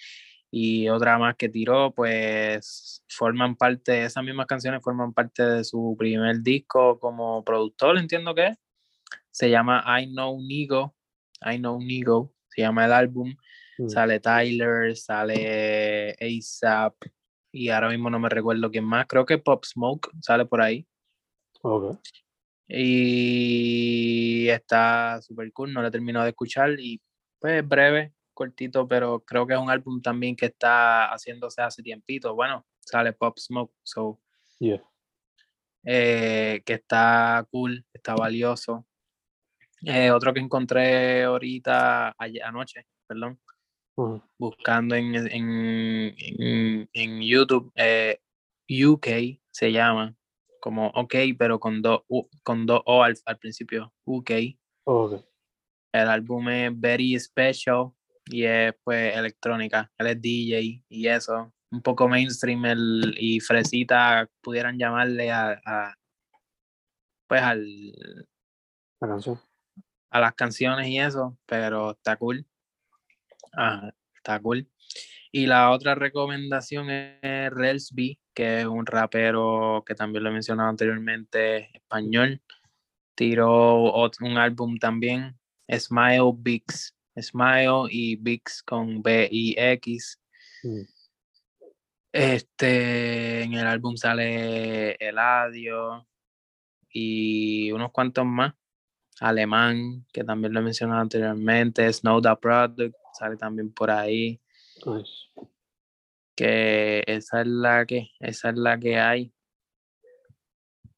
[0.51, 5.95] y otra más que tiró, pues forman parte, esas mismas canciones forman parte de su
[5.97, 8.57] primer disco como productor, entiendo que es.
[9.31, 10.93] Se llama I Know Nigo,
[11.41, 13.33] I Know Nigo, se llama el álbum.
[13.77, 13.87] mm.
[13.89, 16.95] Sale Tyler, sale ASAP
[17.53, 19.07] y ahora mismo no me recuerdo quién más.
[19.07, 20.85] Creo que Pop Smoke sale por ahí.
[21.61, 21.97] Ok.
[22.67, 27.01] Y está súper cool, no lo he terminado de escuchar y
[27.39, 32.33] pues breve, cortito, pero creo que es un álbum también que está haciéndose hace tiempito.
[32.35, 34.19] Bueno, sale Pop Smoke, so,
[34.59, 34.83] Yeah.
[35.83, 38.85] eh, que está cool, está valioso.
[39.83, 43.39] Eh, otro que encontré ahorita, ayer- anoche, perdón,
[44.37, 48.19] buscando en, en, en, en YouTube, eh,
[48.69, 50.15] UK se llama,
[50.59, 52.03] como OK, pero con dos
[52.43, 54.31] con dos O al, al principio, UK.
[54.85, 55.25] Ok.
[55.93, 57.91] el álbum es Very Special
[58.25, 59.91] y es pues electrónica.
[59.97, 61.53] Él es DJ y eso.
[61.71, 65.95] Un poco mainstream el, y fresita pudieran llamarle a, a
[67.27, 67.93] pues al,
[68.99, 69.39] La canción.
[70.09, 72.45] a las canciones y eso, pero está cool.
[74.15, 74.69] Está cool.
[75.31, 80.67] Y la otra recomendación es Relsby, que es un rapero que también lo he mencionado
[80.67, 82.41] anteriormente, español.
[83.15, 86.95] Tiró un álbum también, Smile Bix.
[87.19, 90.19] Smile y Bix con B-I-X.
[90.63, 90.81] Mm.
[92.13, 96.07] Este, en el álbum sale Eladio
[96.89, 98.53] y unos cuantos más.
[99.19, 101.91] Alemán, que también lo he mencionado anteriormente.
[101.93, 104.41] Snow the Product, sale también por ahí.
[104.85, 105.29] Nice.
[106.35, 109.31] Que esa es la que, esa es la que hay.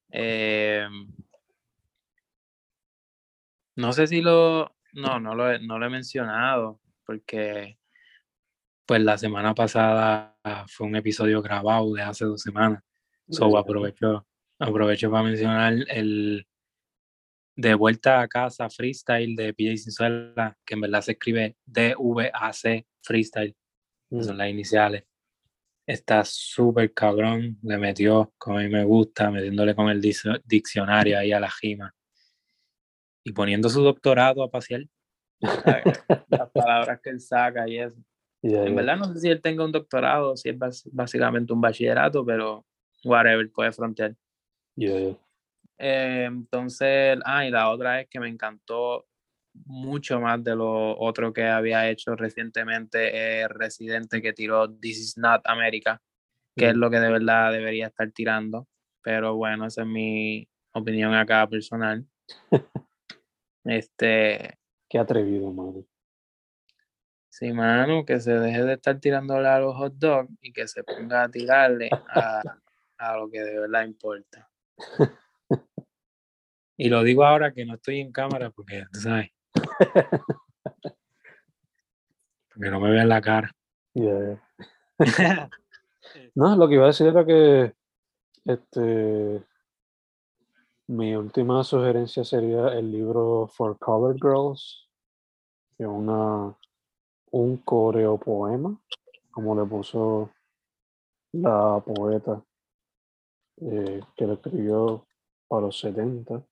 [0.10, 0.88] Eh,
[3.76, 7.78] no sé si lo, no, no lo, he- no lo he mencionado, porque
[8.86, 10.36] pues la semana pasada
[10.68, 12.82] fue un episodio grabado de hace dos semanas.
[13.30, 14.26] So aprovecho,
[14.60, 16.46] aprovecho para mencionar el
[17.56, 23.56] de vuelta a casa freestyle de PJ Sinzuela, que en verdad se escribe D-V-A-C freestyle,
[24.10, 24.22] Mm.
[24.22, 25.06] son las iniciales.
[25.88, 31.18] Está súper cabrón, le metió como a mí me gusta, metiéndole con el dic- diccionario
[31.18, 31.94] ahí a la gima.
[33.24, 34.82] Y poniendo su doctorado a pasear.
[36.30, 37.98] Las palabras que él saca y eso.
[38.42, 40.58] Ya, En verdad no sé si él tenga un doctorado, si es
[40.92, 42.66] básicamente un bachillerato, pero
[43.04, 44.16] whatever, puede frontear.
[44.76, 45.16] Ya, ya.
[45.78, 49.06] Eh, entonces, ah, y la otra es que me encantó
[49.66, 55.18] mucho más de lo otro que había hecho recientemente eh, Residente que tiró This is
[55.18, 56.02] not America,
[56.56, 56.80] que es Mm.
[56.80, 58.68] lo que de verdad debería estar tirando.
[59.02, 62.06] Pero bueno, esa es mi opinión acá personal.
[63.66, 64.58] Este,
[64.90, 65.86] Qué atrevido, madre.
[67.30, 70.84] sí, mano, que se deje de estar tirándole a los hot dogs y que se
[70.84, 72.42] ponga a tirarle a,
[72.98, 74.50] a lo que de verdad importa.
[76.78, 79.30] Y lo digo ahora que no estoy en cámara porque, tú ¿sabes?
[82.50, 83.52] Porque no me vean la cara.
[86.36, 87.74] No, lo que iba a decir era que
[88.46, 89.44] este
[90.94, 94.88] mi última sugerencia sería el libro For Colored Girls,
[95.76, 96.56] que es una
[97.32, 98.80] un coreopoema,
[99.32, 100.30] como le puso
[101.32, 102.44] la poeta
[103.58, 105.08] eh, que lo escribió
[105.48, 106.46] para los 70.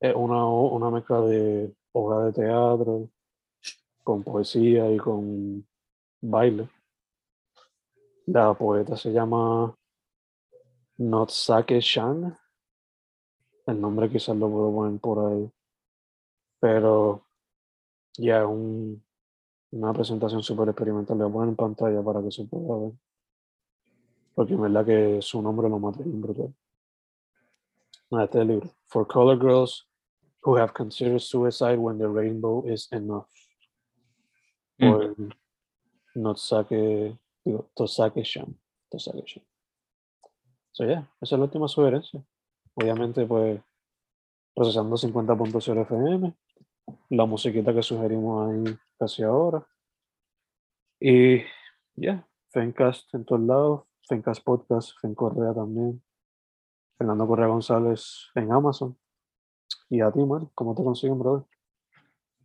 [0.00, 3.10] Es una, una mezcla de obra de teatro
[4.02, 5.66] con poesía y con
[6.22, 6.70] baile.
[8.26, 9.76] La poeta se llama
[10.96, 12.41] Notsake Shan.
[13.66, 15.50] El nombre quizás lo puedo poner por ahí.
[16.60, 17.26] Pero
[18.18, 19.02] ya es un-
[19.72, 21.16] una presentación súper experimental.
[21.18, 22.92] Le voy a poner en pantalla para que se pueda ver.
[24.34, 26.54] Porque en verdad que su nombre lo mata bien brutal.
[28.10, 28.70] Este es el libro.
[28.86, 29.88] For Color Girls
[30.44, 33.26] Who Have Considered Suicide When the Rainbow is Enough.
[34.78, 35.14] Por
[36.14, 38.58] Notsake, digo, Tosake Shan.
[38.90, 39.44] Tosake Shan.
[40.72, 42.22] So, yeah, esa es la última sugerencia.
[42.74, 43.60] Obviamente, pues,
[44.54, 46.34] procesando 50.0 FM,
[47.10, 49.66] la musiquita que sugerimos ahí casi ahora.
[51.00, 51.44] Y, ya,
[51.96, 56.02] yeah, Fencast en todos lados, Fencast Podcast, Fen Correa también,
[56.96, 58.96] Fernando Correa González en Amazon.
[59.88, 61.44] Y a ti, Mar, ¿cómo te consiguen, brother?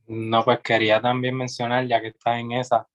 [0.07, 2.87] No, pues quería también mencionar, ya que estás en esa,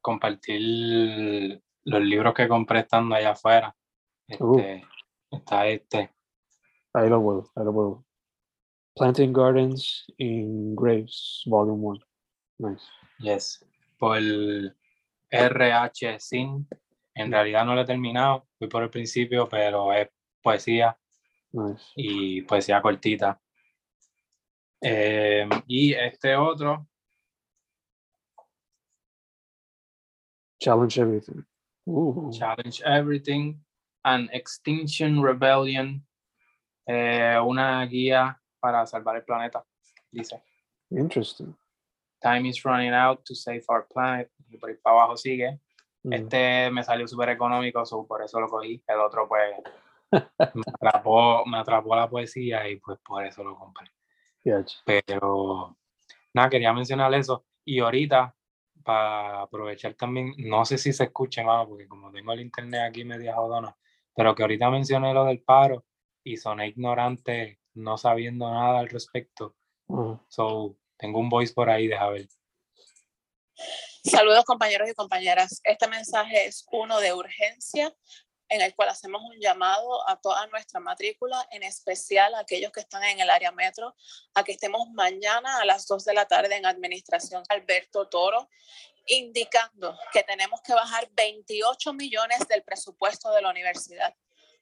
[0.00, 3.74] compartir los libros que compré estando allá afuera.
[4.38, 4.58] Uh.
[4.58, 4.84] Este,
[5.30, 6.10] Está este.
[6.94, 8.04] Ahí lo puedo, ahí lo puedo.
[8.96, 12.00] Planting Gardens in Graves, Volume 1.
[12.58, 12.84] Nice.
[13.20, 13.64] Yes.
[13.98, 14.18] Por
[15.30, 16.66] RH Sin.
[17.14, 20.08] En realidad no lo he terminado, fui por el principio, pero es
[20.42, 20.96] poesía
[21.52, 21.84] Nice.
[21.96, 23.40] y poesía cortita.
[24.80, 26.88] Eh, y este otro,
[30.60, 31.44] Challenge Everything.
[31.86, 33.60] Uh, Challenge Everything
[34.04, 36.04] and Extinction Rebellion,
[36.90, 39.62] eh, una guía para salvar el planeta,
[40.10, 40.42] dice.
[40.90, 41.54] interesting.
[42.20, 44.30] Time is running out to save our planet.
[44.48, 45.60] Y por ahí para abajo sigue.
[46.02, 48.82] Mm, Este me salió súper económico, so por eso lo cogí.
[48.88, 49.54] El otro, pues,
[50.54, 53.90] me atrapó, me atrapó la poesía y pues por eso lo compré.
[54.86, 55.76] Pero,
[56.32, 57.44] nada, quería mencionar eso.
[57.66, 58.34] Y ahorita,
[58.82, 63.04] para aprovechar también, no sé si se escuche más, porque como tengo el internet aquí
[63.04, 63.76] media jodona,
[64.16, 65.84] pero que ahorita mencioné lo del paro
[66.32, 69.56] y soné ignorante, no sabiendo nada al respecto.
[69.88, 70.22] Ajá.
[70.28, 72.28] So, tengo un voice por ahí, deja ver.
[74.04, 75.60] Saludos compañeros y compañeras.
[75.64, 77.94] Este mensaje es uno de urgencia
[78.48, 82.80] en el cual hacemos un llamado a toda nuestra matrícula, en especial a aquellos que
[82.80, 83.94] están en el área metro,
[84.34, 88.48] a que estemos mañana a las 2 de la tarde en Administración Alberto Toro,
[89.06, 94.14] indicando que tenemos que bajar 28 millones del presupuesto de la universidad.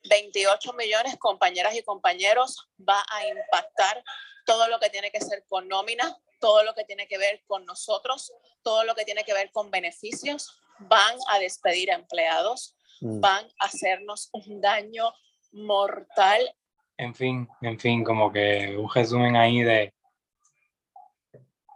[0.09, 4.03] 28 millones, compañeras y compañeros, va a impactar
[4.45, 7.65] todo lo que tiene que ser con nómina, todo lo que tiene que ver con
[7.65, 8.33] nosotros,
[8.63, 13.21] todo lo que tiene que ver con beneficios, van a despedir empleados, mm.
[13.21, 15.13] van a hacernos un daño
[15.53, 16.55] mortal.
[16.97, 19.93] En fin, en fin, como que un resumen ahí de,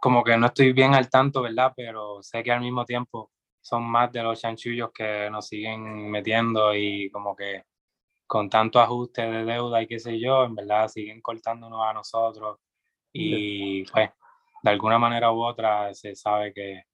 [0.01, 1.73] como que no estoy bien al tanto, ¿verdad?
[1.75, 6.73] Pero sé que al mismo tiempo son más de los chanchullos que nos siguen metiendo
[6.73, 7.65] y como que
[8.31, 12.59] con tanto ajuste de deuda y qué sé yo, en verdad siguen cortándonos a nosotros
[13.11, 14.09] y pues
[14.63, 16.85] de alguna manera u otra se sabe que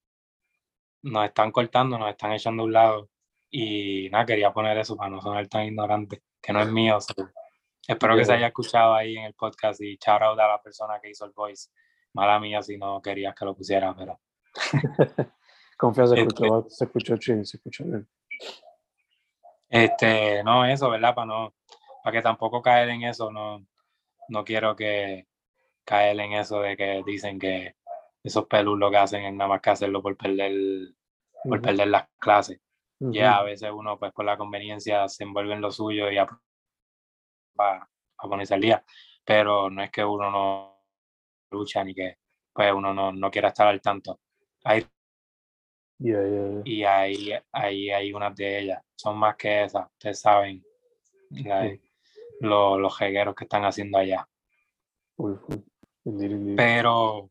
[1.03, 3.09] nos están cortando, nos están echando a un lado
[3.51, 6.97] y nada, quería poner eso para no sonar tan ignorante, que no es mío.
[7.88, 10.99] espero que se haya escuchado ahí en el podcast y shout out a la persona
[10.99, 11.69] que hizo el voice.
[12.13, 14.19] Mala mía si no querías que lo pusiera, pero...
[15.77, 18.07] Confianza, se escuchó, se escuchó chido, se escuchó bien.
[19.70, 21.13] Este, no, eso, ¿verdad?
[21.15, 21.53] Para no,
[22.03, 23.65] para que tampoco caer en eso, no,
[24.30, 25.28] no quiero que,
[25.88, 27.76] caer en eso de que dicen que
[28.22, 30.51] esos pelus lo que hacen es nada más que hacerlo por perder,
[31.43, 32.59] por perder las clases.
[32.99, 37.88] Ya a veces uno, pues por la conveniencia, se envuelve en lo suyo y va
[38.18, 38.84] a ponerse al día.
[39.24, 40.84] Pero no es que uno no
[41.51, 42.18] lucha ni que
[42.51, 44.20] pues uno no, no quiera estar al tanto.
[44.63, 44.86] Hay,
[46.64, 48.84] Y ahí, ahí hay unas de ellas.
[48.95, 50.64] Son más que esas, ustedes saben.
[52.39, 54.28] Los, los jegueros que están haciendo allá.
[56.56, 57.30] Pero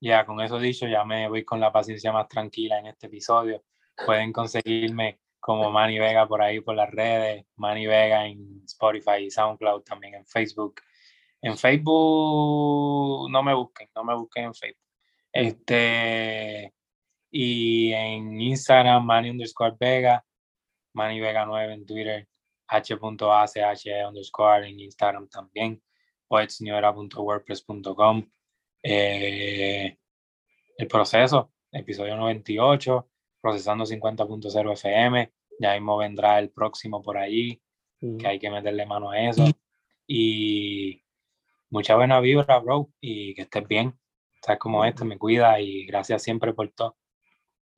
[0.00, 3.62] ya con eso dicho, ya me voy con la paciencia más tranquila en este episodio.
[4.06, 9.30] Pueden conseguirme como Manny Vega por ahí por las redes, Manny Vega en Spotify y
[9.30, 10.80] SoundCloud, también en Facebook.
[11.40, 14.84] En Facebook no me busquen, no me busquen en Facebook.
[15.32, 16.74] Este,
[17.30, 20.24] y en Instagram, Manny underscore Vega,
[20.94, 22.28] Manny Vega 9 en Twitter,
[22.68, 25.82] h.ach underscore en Instagram también
[26.28, 28.30] poetsniora.wordpress.com.
[28.82, 29.96] Eh,
[30.76, 33.08] el proceso, episodio 98,
[33.40, 35.32] procesando 50.0 FM.
[35.60, 37.60] Ya mismo vendrá el próximo por allí,
[38.00, 39.44] que hay que meterle mano a eso.
[40.06, 41.02] Y
[41.70, 43.98] mucha buena vibra, bro, y que estés bien.
[44.36, 46.96] Estás como este, me cuida y gracias siempre por todo.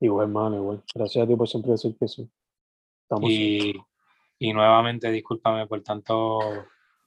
[0.01, 0.83] Igual, hermano, igual.
[0.93, 2.29] Gracias a ti por siempre decir que sí.
[3.21, 3.73] y,
[4.39, 6.39] y nuevamente, discúlpame por tanto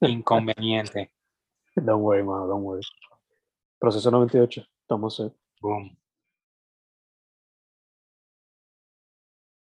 [0.00, 1.12] inconveniente.
[1.76, 2.82] Don't worry, man, don't worry.
[3.80, 5.32] Proceso 98, estamos set.
[5.60, 5.96] Boom.